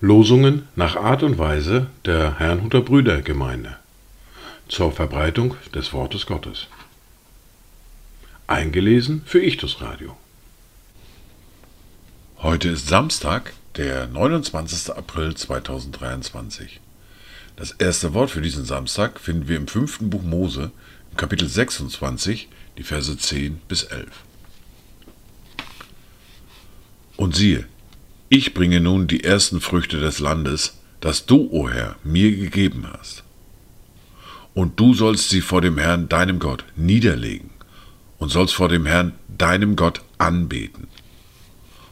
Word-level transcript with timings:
Losungen 0.00 0.68
nach 0.74 0.96
Art 0.96 1.22
und 1.22 1.36
Weise 1.36 1.88
der 2.06 2.38
Herrnhuter 2.38 2.80
Brüdergemeinde 2.80 3.76
zur 4.68 4.90
Verbreitung 4.90 5.54
des 5.74 5.92
Wortes 5.92 6.24
Gottes. 6.24 6.68
Eingelesen 8.46 9.20
für 9.26 9.42
Ichtus 9.42 9.82
Radio. 9.82 10.16
Heute 12.38 12.70
ist 12.70 12.88
Samstag, 12.88 13.52
der 13.76 14.06
29. 14.06 14.96
April 14.96 15.34
2023. 15.34 16.80
Das 17.56 17.72
erste 17.72 18.14
Wort 18.14 18.30
für 18.30 18.40
diesen 18.40 18.64
Samstag 18.64 19.20
finden 19.20 19.48
wir 19.48 19.56
im 19.58 19.68
fünften 19.68 20.08
Buch 20.08 20.22
Mose, 20.22 20.70
Kapitel 21.16 21.48
26, 21.48 22.48
die 22.76 22.82
Verse 22.82 23.16
10 23.16 23.60
bis 23.68 23.84
11. 23.84 24.06
Und 27.16 27.34
siehe, 27.34 27.66
ich 28.28 28.52
bringe 28.52 28.80
nun 28.80 29.06
die 29.06 29.24
ersten 29.24 29.60
Früchte 29.60 29.98
des 29.98 30.18
Landes, 30.18 30.78
das 31.00 31.24
du, 31.24 31.48
o 31.50 31.70
Herr, 31.70 31.96
mir 32.04 32.36
gegeben 32.36 32.86
hast. 32.92 33.24
Und 34.52 34.78
du 34.78 34.92
sollst 34.92 35.30
sie 35.30 35.40
vor 35.40 35.60
dem 35.62 35.78
Herrn, 35.78 36.08
deinem 36.08 36.38
Gott, 36.38 36.64
niederlegen 36.76 37.50
und 38.18 38.30
sollst 38.30 38.54
vor 38.54 38.68
dem 38.68 38.84
Herrn, 38.84 39.12
deinem 39.28 39.76
Gott, 39.76 40.02
anbeten. 40.18 40.88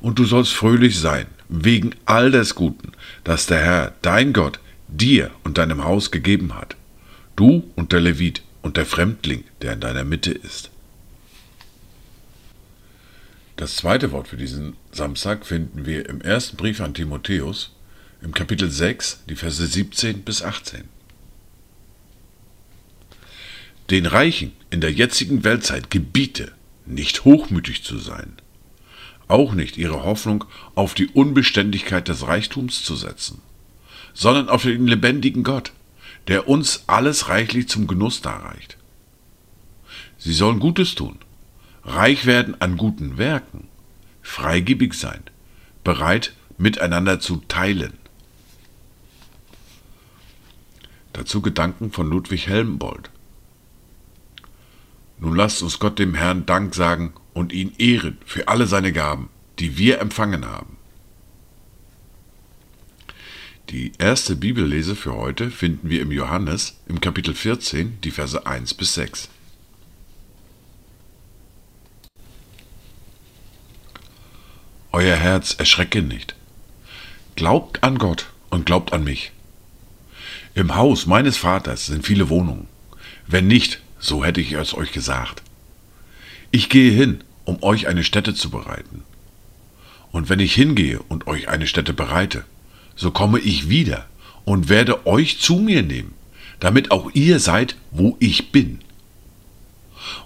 Und 0.00 0.18
du 0.18 0.24
sollst 0.24 0.52
fröhlich 0.52 0.98
sein, 0.98 1.26
wegen 1.48 1.94
all 2.06 2.30
des 2.30 2.54
Guten, 2.54 2.92
das 3.24 3.46
der 3.46 3.60
Herr, 3.60 3.94
dein 4.00 4.32
Gott, 4.32 4.60
dir 4.88 5.30
und 5.44 5.58
deinem 5.58 5.84
Haus 5.84 6.10
gegeben 6.10 6.54
hat, 6.54 6.76
du 7.36 7.64
und 7.76 7.92
der 7.92 8.00
Levit 8.00 8.42
und 8.62 8.76
der 8.76 8.86
Fremdling, 8.86 9.44
der 9.62 9.72
in 9.72 9.80
deiner 9.80 10.04
Mitte 10.04 10.32
ist. 10.32 10.70
Das 13.56 13.76
zweite 13.76 14.10
Wort 14.10 14.28
für 14.28 14.38
diesen 14.38 14.76
Samstag 14.90 15.44
finden 15.44 15.84
wir 15.84 16.08
im 16.08 16.22
ersten 16.22 16.56
Brief 16.56 16.80
an 16.80 16.94
Timotheus, 16.94 17.72
im 18.22 18.32
Kapitel 18.32 18.70
6, 18.70 19.24
die 19.28 19.36
Verse 19.36 19.66
17 19.66 20.22
bis 20.22 20.42
18. 20.42 20.84
Den 23.90 24.06
Reichen 24.06 24.52
in 24.70 24.80
der 24.80 24.92
jetzigen 24.92 25.44
Weltzeit 25.44 25.90
gebiete, 25.90 26.52
nicht 26.86 27.24
hochmütig 27.24 27.82
zu 27.82 27.98
sein, 27.98 28.34
auch 29.28 29.52
nicht 29.52 29.76
ihre 29.76 30.04
Hoffnung 30.04 30.44
auf 30.74 30.94
die 30.94 31.08
Unbeständigkeit 31.08 32.08
des 32.08 32.26
Reichtums 32.26 32.82
zu 32.82 32.96
setzen, 32.96 33.42
sondern 34.14 34.48
auf 34.48 34.62
den 34.62 34.86
lebendigen 34.86 35.42
Gott, 35.42 35.72
der 36.30 36.48
uns 36.48 36.84
alles 36.86 37.28
reichlich 37.28 37.68
zum 37.68 37.88
Genuss 37.88 38.22
darreicht. 38.22 38.78
Sie 40.16 40.32
sollen 40.32 40.60
Gutes 40.60 40.94
tun, 40.94 41.18
reich 41.82 42.24
werden 42.24 42.58
an 42.60 42.76
guten 42.76 43.18
Werken, 43.18 43.66
freigebig 44.22 44.94
sein, 44.94 45.24
bereit 45.82 46.32
miteinander 46.56 47.18
zu 47.18 47.42
teilen. 47.48 47.94
Dazu 51.12 51.42
Gedanken 51.42 51.90
von 51.90 52.08
Ludwig 52.08 52.46
Helmbold. 52.46 53.10
Nun 55.18 55.34
lasst 55.34 55.62
uns 55.62 55.80
Gott 55.80 55.98
dem 55.98 56.14
Herrn 56.14 56.46
Dank 56.46 56.76
sagen 56.76 57.12
und 57.34 57.52
ihn 57.52 57.72
ehren 57.76 58.18
für 58.24 58.46
alle 58.46 58.68
seine 58.68 58.92
Gaben, 58.92 59.30
die 59.58 59.78
wir 59.78 60.00
empfangen 60.00 60.46
haben. 60.46 60.76
Die 63.70 63.92
erste 63.98 64.34
Bibellese 64.34 64.96
für 64.96 65.14
heute 65.14 65.48
finden 65.48 65.90
wir 65.90 66.02
im 66.02 66.10
Johannes 66.10 66.80
im 66.88 67.00
Kapitel 67.00 67.34
14, 67.34 68.00
die 68.00 68.10
Verse 68.10 68.44
1 68.44 68.74
bis 68.74 68.94
6. 68.94 69.28
Euer 74.90 75.14
Herz 75.14 75.54
erschrecke 75.54 76.02
nicht. 76.02 76.34
Glaubt 77.36 77.84
an 77.84 77.98
Gott 77.98 78.32
und 78.50 78.66
glaubt 78.66 78.92
an 78.92 79.04
mich. 79.04 79.30
Im 80.56 80.74
Haus 80.74 81.06
meines 81.06 81.36
Vaters 81.36 81.86
sind 81.86 82.04
viele 82.04 82.28
Wohnungen. 82.28 82.66
Wenn 83.28 83.46
nicht, 83.46 83.80
so 84.00 84.24
hätte 84.24 84.40
ich 84.40 84.50
es 84.50 84.74
euch 84.74 84.90
gesagt. 84.90 85.44
Ich 86.50 86.70
gehe 86.70 86.90
hin, 86.90 87.22
um 87.44 87.62
euch 87.62 87.86
eine 87.86 88.02
Stätte 88.02 88.34
zu 88.34 88.50
bereiten. 88.50 89.04
Und 90.10 90.28
wenn 90.28 90.40
ich 90.40 90.54
hingehe 90.54 91.00
und 91.02 91.28
euch 91.28 91.48
eine 91.48 91.68
Stätte 91.68 91.92
bereite, 91.92 92.44
so 93.00 93.10
komme 93.10 93.38
ich 93.38 93.70
wieder 93.70 94.06
und 94.44 94.68
werde 94.68 95.06
euch 95.06 95.38
zu 95.38 95.56
mir 95.56 95.82
nehmen, 95.82 96.12
damit 96.60 96.90
auch 96.90 97.10
ihr 97.14 97.40
seid, 97.40 97.76
wo 97.90 98.18
ich 98.20 98.52
bin. 98.52 98.80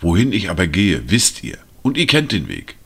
Wohin 0.00 0.32
ich 0.32 0.50
aber 0.50 0.68
gehe, 0.68 1.10
wisst 1.10 1.42
ihr, 1.42 1.58
und 1.82 1.96
ihr 1.96 2.06
kennt 2.06 2.30
den 2.30 2.46
Weg. 2.46 2.76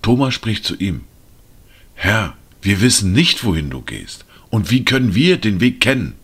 Thomas 0.00 0.32
spricht 0.32 0.64
zu 0.64 0.76
ihm, 0.76 1.02
Herr, 1.92 2.34
wir 2.62 2.80
wissen 2.80 3.12
nicht, 3.12 3.44
wohin 3.44 3.68
du 3.68 3.82
gehst, 3.82 4.24
und 4.48 4.70
wie 4.70 4.86
können 4.86 5.14
wir 5.14 5.36
den 5.36 5.60
Weg 5.60 5.82
kennen? 5.82 6.14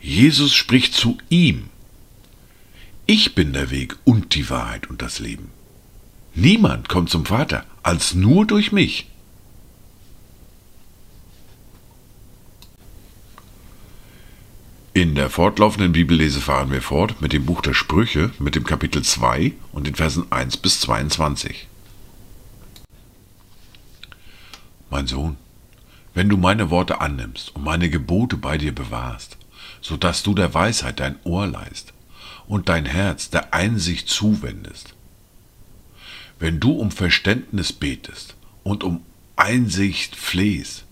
Jesus 0.00 0.54
spricht 0.54 0.94
zu 0.94 1.18
ihm, 1.28 1.70
ich 3.06 3.34
bin 3.34 3.52
der 3.52 3.72
Weg 3.72 3.96
und 4.04 4.36
die 4.36 4.48
Wahrheit 4.48 4.88
und 4.88 5.02
das 5.02 5.18
Leben. 5.18 5.50
Niemand 6.36 6.88
kommt 6.88 7.10
zum 7.10 7.26
Vater 7.26 7.64
als 7.82 8.14
nur 8.14 8.46
durch 8.46 8.70
mich. 8.70 9.10
In 15.00 15.14
der 15.14 15.30
fortlaufenden 15.30 15.92
Bibellese 15.92 16.42
fahren 16.42 16.70
wir 16.70 16.82
fort 16.82 17.22
mit 17.22 17.32
dem 17.32 17.46
Buch 17.46 17.62
der 17.62 17.72
Sprüche, 17.72 18.32
mit 18.38 18.54
dem 18.54 18.64
Kapitel 18.64 19.02
2 19.02 19.54
und 19.72 19.86
den 19.86 19.94
Versen 19.94 20.30
1 20.30 20.58
bis 20.58 20.80
22. 20.80 21.66
Mein 24.90 25.06
Sohn, 25.06 25.38
wenn 26.12 26.28
du 26.28 26.36
meine 26.36 26.68
Worte 26.68 27.00
annimmst 27.00 27.56
und 27.56 27.64
meine 27.64 27.88
Gebote 27.88 28.36
bei 28.36 28.58
dir 28.58 28.74
bewahrst, 28.74 29.38
so 29.80 29.96
dass 29.96 30.22
du 30.22 30.34
der 30.34 30.52
Weisheit 30.52 31.00
dein 31.00 31.16
Ohr 31.24 31.46
leist 31.46 31.94
und 32.46 32.68
dein 32.68 32.84
Herz 32.84 33.30
der 33.30 33.54
Einsicht 33.54 34.06
zuwendest. 34.06 34.92
Wenn 36.38 36.60
du 36.60 36.72
um 36.72 36.90
Verständnis 36.90 37.72
betest 37.72 38.36
und 38.64 38.84
um 38.84 39.00
Einsicht 39.34 40.14
flehst, 40.14 40.84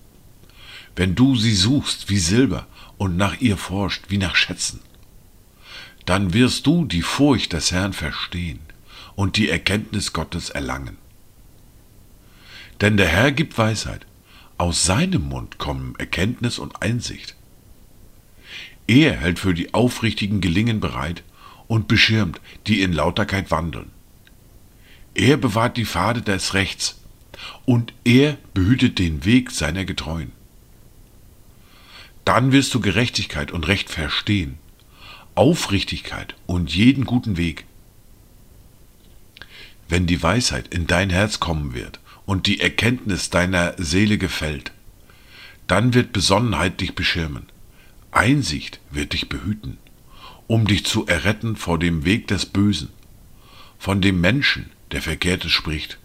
wenn 0.97 1.15
du 1.15 1.37
sie 1.37 1.55
suchst 1.55 2.09
wie 2.09 2.19
Silber 2.19 2.67
und 2.99 3.17
nach 3.17 3.41
ihr 3.41 3.57
forscht 3.57 4.05
wie 4.09 4.19
nach 4.19 4.37
Schätzen, 4.37 4.81
dann 6.05 6.35
wirst 6.35 6.67
du 6.67 6.85
die 6.85 7.03
Furcht 7.03 7.53
des 7.53 7.73
Herrn 7.73 7.93
verstehen 7.93 8.61
und 9.15 9.37
die 9.37 9.49
Erkenntnis 9.49 10.13
Gottes 10.13 10.51
erlangen. 10.51 10.99
Denn 12.81 12.97
der 12.97 13.09
Herr 13.09 13.33
gibt 13.33 13.59
Weisheit, 13.59 14.07
aus 14.57 14.85
seinem 14.85 15.29
Mund 15.29 15.59
kommen 15.59 15.95
Erkenntnis 15.99 16.59
und 16.59 16.83
Einsicht. 16.83 17.37
Er 18.87 19.17
hält 19.17 19.39
für 19.39 19.55
die 19.55 19.75
Aufrichtigen 19.75 20.41
Gelingen 20.41 20.81
bereit 20.81 21.23
und 21.67 21.89
beschirmt, 21.89 22.41
die 22.67 22.83
in 22.83 22.93
Lauterkeit 22.93 23.51
wandeln. 23.51 23.91
Er 25.15 25.37
bewahrt 25.37 25.77
die 25.77 25.85
Pfade 25.85 26.23
des 26.23 26.55
Rechts 26.55 27.01
und 27.67 27.93
er 28.05 28.39
behütet 28.55 28.99
den 28.99 29.25
Weg 29.25 29.51
seiner 29.51 29.85
Getreuen. 29.85 30.33
Dann 32.29 32.53
wirst 32.53 32.75
du 32.75 32.81
Gerechtigkeit 32.81 33.53
und 33.53 33.69
Recht 33.69 33.89
verstehen, 33.89 34.59
Aufrichtigkeit 35.35 36.35
und 36.45 36.75
jeden 36.75 37.07
guten 37.07 37.39
Weg. 37.39 37.65
Wenn 39.89 40.07
die 40.07 40.23
Weisheit 40.23 40.69
in 40.69 40.87
dein 40.87 41.09
Herz 41.09 41.41
kommen 41.41 41.73
wird 41.73 42.01
und 42.27 42.47
die 42.47 42.61
Erkenntnis 42.61 43.31
deiner 43.31 43.73
Seele 43.79 44.19
gefällt, 44.19 44.73
dann 45.69 45.95
wird 45.95 46.13
Besonnenheit 46.13 46.83
dich 46.83 46.95
beschirmen 46.95 47.47
Einsicht 48.11 48.79
wird 48.91 49.15
dich 49.15 49.31
behüten, 49.31 49.79
um 50.47 50.67
dich 50.67 50.85
zu 50.85 51.07
erretten 51.07 51.57
vor 51.57 51.79
dem 51.79 52.05
Weg 52.05 52.27
des 52.27 52.45
Bösen, 52.45 52.91
von 53.79 54.03
dem 54.03 54.21
Menschen, 54.21 54.71
der 54.93 55.01
Verkehrtes 55.01 55.53
spricht, 55.53 55.97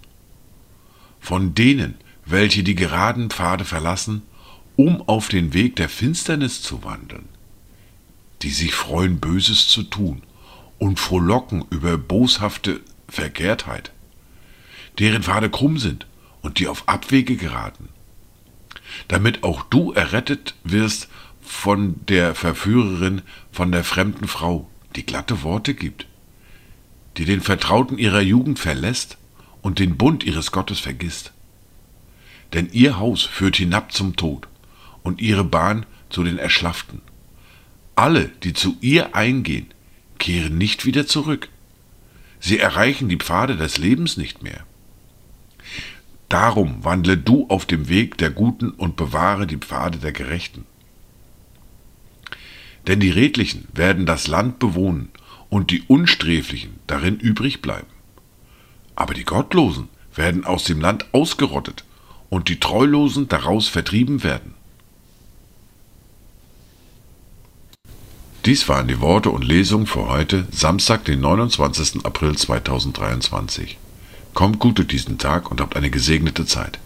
von 1.20 1.54
denen, 1.54 1.96
welche 2.26 2.64
die 2.64 2.76
geraden 2.76 3.30
Pfade 3.30 3.66
verlassen, 3.66 4.22
um 4.76 5.08
auf 5.08 5.28
den 5.28 5.54
Weg 5.54 5.76
der 5.76 5.90
Finsternis 5.90 6.62
zu 6.62 6.84
wandeln, 6.84 7.28
die 8.42 8.50
sich 8.50 8.74
freuen, 8.74 9.20
Böses 9.20 9.68
zu 9.68 9.84
tun 9.84 10.24
und 10.80 11.00
frohlocken 11.00 11.66
über 11.70 11.98
boshafte 11.98 12.82
Verkehrtheit, 13.08 13.92
deren 15.00 15.24
Pfade 15.24 15.50
krumm 15.50 15.78
sind 15.78 16.08
und 16.42 16.60
die 16.60 16.68
auf 16.68 16.88
Abwege 16.88 17.36
geraten, 17.36 17.90
damit 19.08 19.44
auch 19.44 19.64
du 19.64 19.92
errettet 19.92 20.56
wirst 20.64 21.08
von 21.42 21.96
der 22.08 22.36
Verführerin, 22.36 23.22
von 23.52 23.72
der 23.72 23.84
fremden 23.84 24.28
Frau, 24.28 24.68
die 24.96 25.06
glatte 25.06 25.44
Worte 25.44 25.74
gibt, 25.74 26.08
die 27.18 27.26
den 27.26 27.42
Vertrauten 27.42 27.98
ihrer 27.98 28.22
Jugend 28.22 28.60
verlässt 28.60 29.18
und 29.62 29.80
den 29.80 29.98
Bund 29.98 30.24
ihres 30.24 30.52
Gottes 30.52 30.80
vergisst. 30.80 31.32
Denn 32.54 32.70
ihr 32.72 32.98
Haus 32.98 33.24
führt 33.24 33.56
hinab 33.56 33.92
zum 33.92 34.16
Tod 34.16 34.48
und 35.04 35.22
ihre 35.22 35.44
Bahn 35.44 35.86
zu 36.10 36.24
den 36.24 36.38
Erschlafften. 36.38 37.02
Alle, 37.96 38.30
die 38.44 38.54
zu 38.54 38.78
ihr 38.82 39.16
eingehen, 39.16 39.68
kehren 40.18 40.58
nicht 40.58 40.86
wieder 40.86 41.06
zurück. 41.06 41.50
Sie 42.40 42.60
erreichen 42.60 43.10
die 43.10 43.18
Pfade 43.18 43.56
des 43.56 43.78
Lebens 43.78 44.18
nicht 44.18 44.42
mehr. 44.42 44.66
Darum 46.30 46.84
wandle 46.84 47.18
du 47.18 47.48
auf 47.50 47.66
dem 47.66 47.90
Weg 47.90 48.18
der 48.18 48.32
Guten 48.32 48.72
und 48.72 48.96
bewahre 48.96 49.46
die 49.46 49.58
Pfade 49.58 50.00
der 50.00 50.12
Gerechten. 50.12 50.66
Denn 52.88 53.00
die 53.00 53.12
Redlichen 53.12 53.68
werden 53.74 54.06
das 54.06 54.28
Land 54.28 54.60
bewohnen 54.60 55.10
und 55.50 55.70
die 55.70 55.84
Unsträflichen 55.84 56.80
darin 56.88 57.20
übrig 57.20 57.62
bleiben. 57.62 57.88
Aber 58.96 59.14
die 59.14 59.24
Gottlosen 59.24 59.90
werden 60.16 60.44
aus 60.44 60.64
dem 60.64 60.82
Land 60.82 61.14
ausgerottet 61.14 61.86
und 62.30 62.50
die 62.50 62.60
Treulosen 62.60 63.28
daraus 63.28 63.68
vertrieben 63.68 64.24
werden. 64.24 64.53
Dies 68.46 68.68
waren 68.68 68.90
die 68.90 69.00
Worte 69.00 69.30
und 69.30 69.46
Lesungen 69.46 69.88
für 69.88 70.10
heute, 70.10 70.46
Samstag, 70.52 71.06
den 71.06 71.22
29. 71.22 72.04
April 72.04 72.36
2023. 72.36 73.78
Kommt 74.34 74.60
gut 74.60 74.80
durch 74.80 74.90
diesen 74.90 75.18
Tag 75.18 75.50
und 75.50 75.62
habt 75.62 75.78
eine 75.78 75.90
gesegnete 75.90 76.46
Zeit. 76.46 76.78